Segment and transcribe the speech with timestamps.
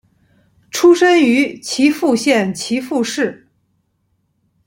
[0.71, 3.47] 出身于岐阜县岐阜市。